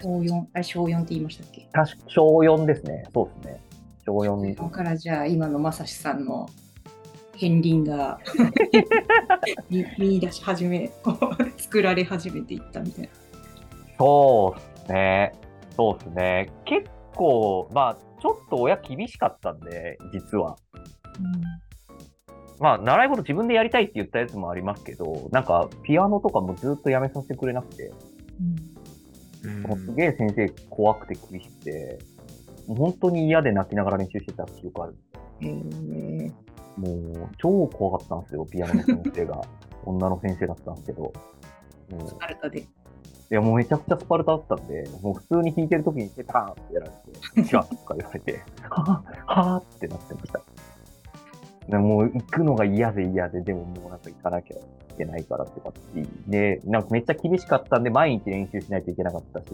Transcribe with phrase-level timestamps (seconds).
[0.00, 1.68] 小4、あれ小4って言いましたっけ？
[2.06, 3.04] 小4ですね。
[3.12, 3.60] そうですね。
[4.06, 4.56] 小4。
[4.56, 6.48] そこからじゃあ今のまさしさんの
[7.34, 8.18] 片鱗が
[9.70, 10.90] 見見出し始め、
[11.58, 13.10] 作られ始めていったみたいな。
[13.98, 15.32] そうですね。
[15.76, 16.50] そうですね。
[16.64, 20.56] 結構、まあ、ちょっと親厳しかったんで、実は。
[22.60, 27.92] まあ、習い事自分でやりたいって言ったやつもありますけど、なんか、ピアノとかもずっとやめさせてくれなくて、
[29.76, 31.98] すげえ先生怖くて厳しくて、
[32.66, 34.96] もう本当に嫌で泣きながら練習してた記憶ある。
[35.40, 35.48] うん
[35.92, 36.48] へえ
[36.78, 39.40] もう、超怖かったんですよ、ピアノの先生が。
[39.84, 41.02] 女の先生だったんですけど。
[41.02, 41.12] も
[42.04, 42.60] うスパルタで。
[42.60, 42.66] い
[43.30, 50.40] や、もうめちゃくちゃスパルタだったんで、もう普通に弾いてる時にペターンってやられて、 違うとか言われて、はぁ、はぁってなってました。
[51.68, 54.56] でもう行くのが嫌で嫌で、でももうなんか行かなきゃ
[55.02, 59.44] いけないからとかってで、なんかめっちゃ厳しかったんで、毎日練習しないといけなかったし、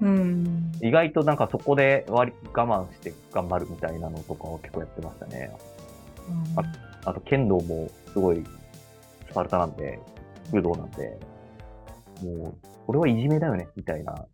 [0.00, 0.72] うん。
[0.80, 5.50] 意外となんかそこで割り我慢して頑張るみたいなのとかを結構やってましたね。
[7.04, 8.44] あと剣道もすごい
[9.30, 9.98] スパルタなんで、
[10.52, 11.18] 武道なんで、
[12.22, 12.54] もう、
[12.86, 14.26] これはいじめだよね、みたいな、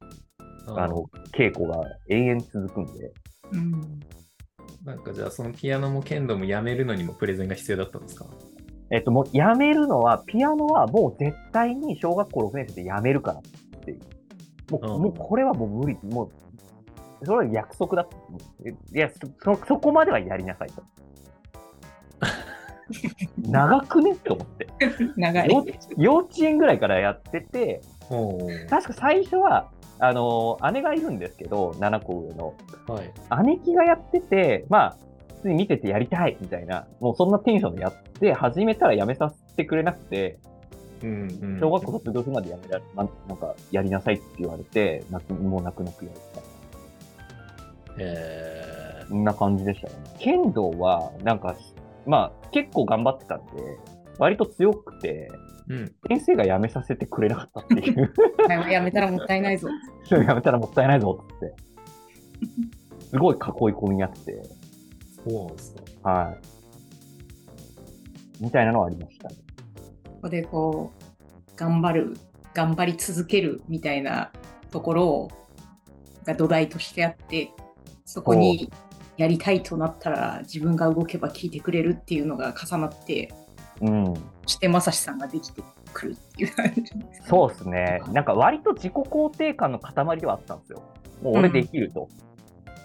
[0.67, 3.13] あの、稽古が永遠続くんで、
[3.53, 4.01] うん。
[4.85, 8.27] なんかじゃあそのピアノも剣道もやめるのにもプレゼンが必要だったんですか？
[8.91, 14.01] えっと、もうやめるのは、ピアノはもう絶対に小学校6年生でやめるからっていう。
[14.71, 15.99] もう、うんもうこれはもう無理。
[16.05, 16.31] も
[17.23, 18.07] う、それは約束だ。
[18.95, 20.83] いや、そ、そそこまではやりなさいと。
[23.39, 24.13] 長くね？
[24.13, 24.69] って思って。
[25.17, 25.49] 長い。
[25.49, 25.65] よ
[25.97, 28.39] 幼稚園ぐらいからやってて、お
[28.71, 32.55] 確か最初は、あの姉がいるんですけど、7個上の。
[32.87, 33.13] はい。
[33.45, 34.97] 姉貴がやってて、まあ、
[35.39, 40.39] 普通に見ててやりたいみたいな、もうそんなテンションでやって、始めたらやめさせてくれなくて、
[41.03, 48.13] うんうん、小学校卒業するまでやめられ、なんなんか、やりなさいって言われて、泣くもう泣く泣くやるみたいな。
[48.13, 49.95] えそんな感じでしたね。
[50.19, 51.57] 剣道は、なんか、
[52.07, 53.53] まあ、結構頑張ってたんで、
[54.19, 55.93] 割と強くて、ー、うん。
[56.09, 58.13] 先生が辞めさせてくれなかったっていう。
[58.71, 59.69] やめたらもったいないぞ。
[60.09, 61.55] 辞めたらもったいないぞって。
[63.11, 63.41] すごい囲い
[63.75, 64.43] 込みやって、
[65.29, 66.11] そうなんですか。
[66.11, 66.39] はい。
[68.41, 69.37] みたいなのはありましたね。
[70.05, 72.17] ここでこう、頑張る、
[72.55, 74.33] 頑張り続けるみたいな
[74.71, 75.31] ところを
[76.29, 77.51] が土台としてあって、
[78.05, 78.71] そこに
[79.17, 83.33] やりたいとなったら自分が動けば聞いてくれるっていうのが重なって、
[83.81, 84.15] うん。
[84.47, 85.63] そしてまさしさんができて
[85.93, 88.03] くるっていう感じですかねそうですね。
[88.13, 90.83] なんか割と自己肯定感の塊ではあったんですよ。
[91.23, 92.09] もう俺できると。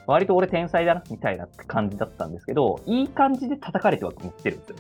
[0.07, 4.75] 割と俺天才だな、みたいな感じだったんですけど、いい感じで叩かれてはきてるんですよ。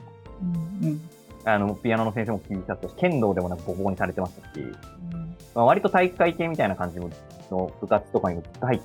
[0.81, 1.01] うんうん
[1.45, 4.65] あの、ピアノの先生も聞いたし、剣道でもなんかボコボコにされてましたし、
[5.53, 7.09] まあ、割と体育会系みたいな感じの
[7.51, 8.81] の部活とかにも入っ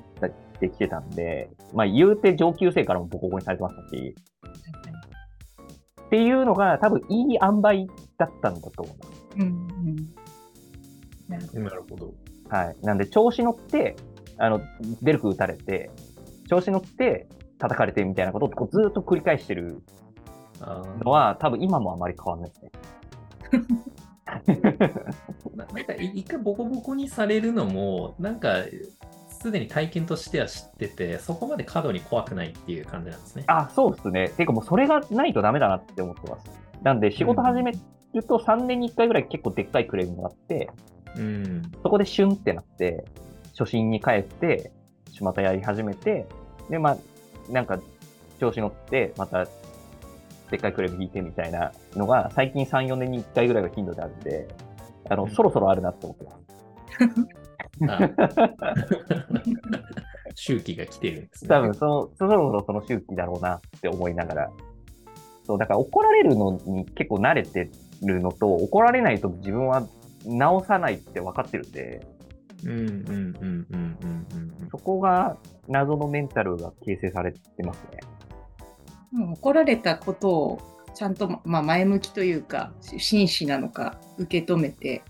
[0.59, 4.15] てきてたんで、まあ言うて上級生からもボコボコにされてましたし、
[6.03, 9.11] っていうのが多分いい塩梅だったんだと思います。
[9.37, 10.19] うんうん
[11.29, 11.39] な
[11.71, 12.15] るほど。
[12.49, 12.77] はい。
[12.83, 13.97] なんで、調子乗って、
[14.39, 14.63] あの、
[15.03, 15.91] ベルク打たれて、
[16.49, 17.29] 調子乗って
[17.59, 19.83] 叩かれてみたいなことをこうずーっと繰り返してる
[20.61, 22.71] あのは、多分今もあまり変わんないですね。
[24.47, 28.65] ー ななんかい一回ボコボコにされるのも、なんか
[29.29, 33.45] すでに体験としては知ってて、そこまで過度に怖くないっていう感じなんですね。
[33.47, 34.29] あ、そうですね。
[34.31, 36.51] ていうかもうそれがないとダメだなって思ってます。
[36.83, 37.79] なんで、仕事始める
[38.25, 40.71] と3年に1回ぐらい結構でっかいクレームがあって、
[41.17, 41.63] うん。
[41.83, 43.05] そこでシュンってなって、
[43.57, 44.73] 初心に帰って、
[45.21, 46.27] またやり始めて、
[46.71, 46.99] で、まあ、
[47.53, 47.81] なんか、
[48.39, 49.47] 調子乗って、また、
[50.51, 54.49] でっかいクレーム引いてみたいなのが、最近3、4年に1回ぐらいが頻度であるんで、
[55.09, 56.39] あの、うんそろそろあるなって思ってます。
[57.89, 58.11] あ
[60.35, 61.49] 周期が来てるんですね。
[61.49, 64.49] 多分その、そろそろその周期だろうなって思いながら。
[65.45, 67.69] そう、だから怒られるのに結構慣れて
[68.03, 69.83] るのと、怒られないと自分は
[70.25, 72.07] 直さないって分かってるんで、
[72.65, 73.97] うんうんうんうんうん
[74.63, 75.37] うんそこが
[75.69, 78.01] 謎のメンタルが形成されてますね。
[79.15, 80.59] うん怒られたことを
[80.95, 85.03] ちゃんと、まあ、前向きというか真摯なのか受け止めて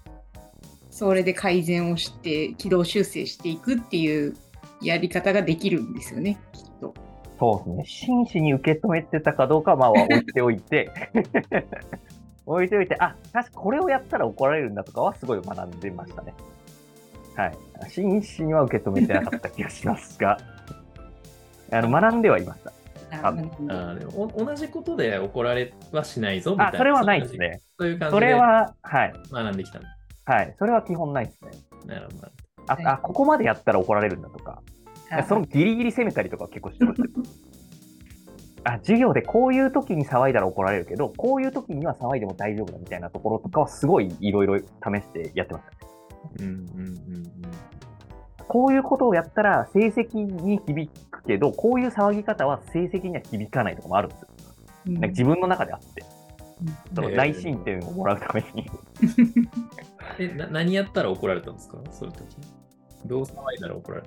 [0.90, 4.36] それで改善をして軌道修正していくっていう
[4.82, 6.94] やり方ができるんですよねきっと。
[7.38, 7.84] そうですね。
[7.86, 10.90] 真摯に受け止めてたかどうかはまあ置いておいて、
[12.46, 16.34] 置いておいて、あ、確かこれをやったら怒られるんだとかはすごい学んでましたね。
[17.38, 17.58] はい。
[17.88, 20.38] 真摯には受け止めてなかった気がしますが、
[21.70, 22.72] あの、学んではいました。
[23.22, 26.74] あでもお同じことで怒られはしないぞみたいな。
[26.74, 27.62] あ、それはないですね。
[27.78, 29.12] そういう感じそれでは、はい。
[29.32, 29.86] 学んできたの。
[30.26, 30.54] はい。
[30.58, 31.50] それは基本ないですね。
[31.86, 32.28] なるほど。
[32.66, 34.60] あ、はいあ、ここまでやったら怒られるんだとか、
[35.28, 37.10] そのギリギリ攻めたりとか結構してましたよ。
[38.64, 44.64] あ、授業でこういう時に騒いだら怒られるけど、こういう時には騒いでも大丈夫だみたいなところとかはすごいいろいろ試
[45.00, 45.97] してやってました。
[46.38, 47.32] うんうんうん
[48.46, 54.28] こういうことをやったら成績に響くけど、こういう騒ぎ方は成績には響かないとかもあるんですよ。
[54.86, 56.02] うんなんか自分の中であって、
[56.94, 58.70] そのえー内申点をもらうために。
[60.18, 61.76] えな何やったら怒られたんですか？
[61.92, 62.24] そういう時。
[63.04, 64.04] どう騒いだら怒られ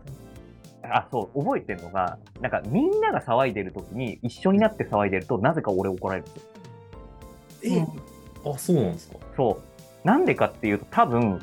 [0.81, 0.95] たの？
[0.95, 6.39] あ、そう、覚えてるのが、なんかみんなが騒いでる時に一緒になって騒いでると、なぜか俺怒られるんで
[7.59, 7.87] すよ。
[8.45, 9.17] うんあ、そうなんですか？
[9.37, 9.61] そ
[10.03, 10.07] う。
[10.07, 11.39] なんでかっていうと、多分、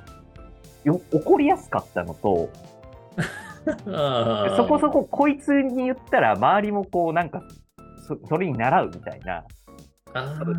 [0.85, 2.51] よ怒りやすかったのと、
[4.57, 7.43] そこそここいつに言ったら周りもこうなんか
[8.07, 9.45] そそれに習うみたいな、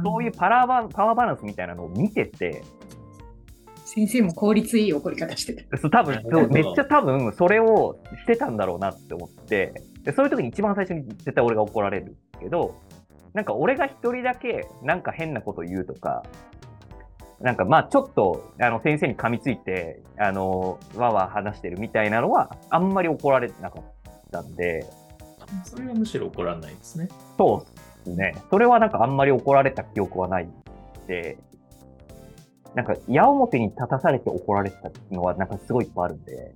[0.04, 2.64] そういうパラバパワーバランスみたいなのを見てて、
[3.86, 5.78] 先生も効率いい怒り方してた。
[5.78, 9.74] そう多分 そうめっちゃ多分それをしてたんだろうなって思って、
[10.04, 12.76] でそういう時に一番最初に絶対俺が怒られるけど、
[13.34, 16.24] なんか俺が一人だけなんか変なこと言うとか、
[17.42, 23.84] なんかまあちょっとあの先生に噛みついて、あの、わーわー話してるみたいなのはあんまり怒られてなかっ
[24.32, 24.86] たんで、
[25.64, 27.08] それはむしろ怒らないですね。
[27.38, 28.36] そうですね。
[28.50, 30.54] それはなんかあんまり怒られた記憶はないん
[31.08, 31.38] で、
[32.76, 36.54] なんか矢面に立たされて怒られてたのはなんかすごいいっぱいあるんで、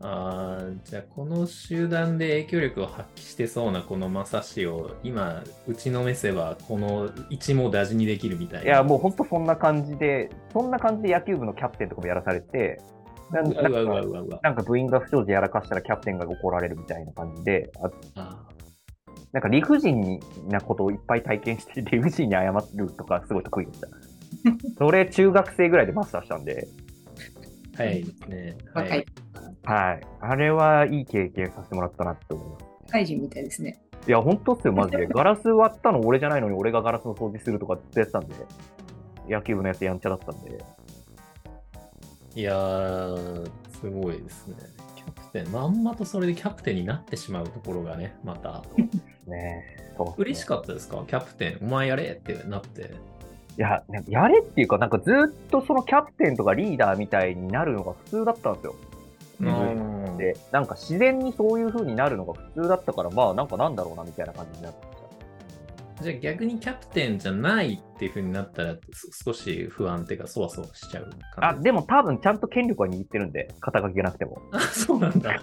[0.00, 8.64] ああ、じゃあこの集団で影響力を発揮してそうなこのマサシを今打ちのめせばこの一網打尽にできるみたいな。
[8.64, 12.80] いやもうほんとそんな感じで、そんな感じで野球部のキャプテンとかもやらされて、
[13.32, 14.40] なうわうわうわなんか。
[14.42, 18.48] なんか部員が不祥事やらかしたらキャプテンが怒られるみたいな感じで、ああ
[19.32, 23.88] なんか理不尽なことをいっぱい体験して理不尽に謝るとかすごい得意でした。
[24.78, 28.56] それ中学生ぐらいでマスターしたんで、ーはいね。
[28.72, 29.04] は若いい。
[29.70, 30.06] はい。
[30.20, 32.64] あれはいい経験させてもらったなって思います。
[32.90, 33.78] 怪人みたいですね。
[34.06, 35.06] いや、本当っすよ、マジで。
[35.12, 38.34] ガラス割ったの俺じゃないのに俺がガラスの掃除するとかずっとやってたんで、
[39.28, 40.58] 野球部のやつやんちゃだったんで。
[42.34, 44.56] いやー、すごいですね。
[44.96, 48.62] キャプテン、まんまとそれでキャプテンになってしまうところがね、また。
[49.26, 51.04] ねえそうね嬉しかったですか？
[51.06, 52.94] キャプテン、お前やれってなって。
[53.58, 58.74] いや、ねやれっていうか、なんかずっとそのキャプテンとかリーダーみたいになるのが普通だったんですよ。
[59.40, 66.02] うんで、なんか自然にそういう風になるのが普通だったから、まあなんかなんだろうなみたいな感じになってました。
[66.04, 74.40] じゃあ逆にキャプテンじゃないっていう風になったらす少し不安っていうかそわそわしちゃうあ、感じでも多分ちゃんと権力は握ってるんで、肩書きがなくても。
[74.52, 75.40] あそうなんだ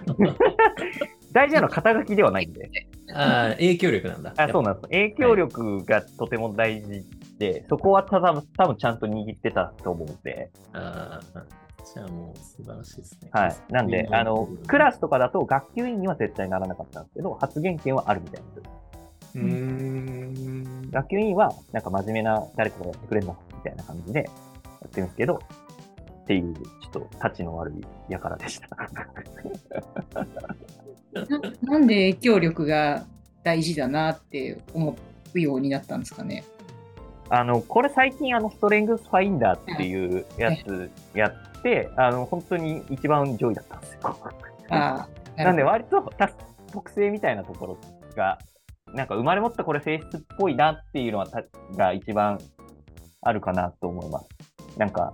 [1.32, 2.70] 大事なのは肩書きではないんで。
[3.12, 4.82] あー影響力なんだあそうなんです。
[4.88, 7.04] 影響力がとても大事
[7.38, 10.50] で、そこはただ多分ちゃんと握ってたと思うんで。
[10.72, 13.56] あーじゃあもう素晴らしいですねはい。
[13.70, 18.68] なんで、あの、クラスとかだと学級委員には絶対ならなかったんですけど、発言権はあるみたいなんです。
[19.36, 24.30] うーん学級委員は、なんか真面目な誰かがやってくれるのみたいな感じでや
[24.86, 25.40] ってるんですけど、
[26.22, 28.68] っていう、ちょっと、タチの悪い輩でした。
[31.14, 33.06] な なんで影響力が
[33.44, 34.96] 大事だなって思
[35.34, 36.44] うようになったんですかね。
[37.28, 41.45] あの、これ最近、あの、ストレングスファインダーっていうやつやって、
[41.96, 44.00] あの、本当に一番上位だったんですよ。
[44.70, 46.30] ああ、なんで、る割とた
[46.72, 47.78] 特性みたいなところ
[48.14, 48.38] が、
[48.92, 51.42] なんか生まれ持ったこれ性質っぽいなっていうのはた
[51.76, 52.38] が一番
[53.22, 54.28] あるかなと思います。
[54.78, 55.12] なんか、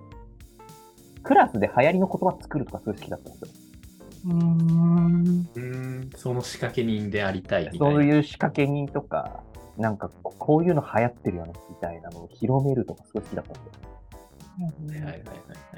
[1.22, 3.62] クラスで流行りの言葉作るとかすごい好きだったんですよ。
[4.26, 5.48] うーん。
[5.54, 9.42] うーんその仕掛け人でありたいみたいなそういう仕掛け人とか、
[9.78, 13.91] なんかここういうの流行ってるよねみたいなのを広めるとかすごい好きだったんですよ。
[14.58, 15.22] はいはいはい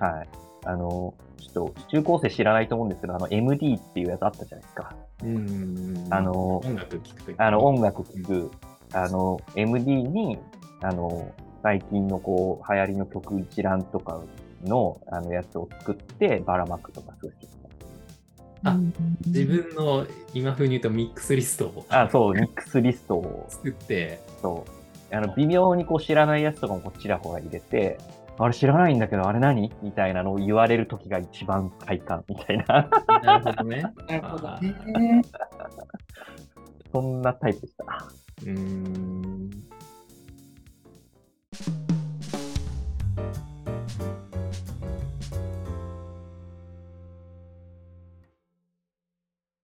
[0.00, 0.16] はい。
[0.16, 0.28] はい。
[0.66, 4.94] あの、ちょっと中高生知らないと思うんですけど、あの MD っていうやつあったじゃないですか。
[5.22, 8.50] うんあの音楽聴くあの音楽聴く、
[8.92, 10.38] あの MD に、
[10.80, 14.20] あの、最近のこう流行りの曲一覧とか
[14.64, 17.60] のあのやつを作ってばらまくとかすごい好きですね。
[18.64, 18.92] あうん
[19.26, 21.86] 自分の今風に言うとミックスリストを。
[21.88, 23.46] あ、そう、ミックスリストを。
[23.48, 24.64] 作って、そ
[25.10, 25.14] う。
[25.14, 27.98] あの、微妙にこう知らないやつとかもこうちらほら入れて、
[28.36, 29.72] あれ知らないんだけど、あれ何？
[29.82, 32.88] みたいなのを言われる時が一番快感みたいな、
[33.22, 33.82] なるほどね。
[34.08, 34.48] なるほど。
[36.92, 37.84] そんなタイプでした。
[38.42, 39.13] うーん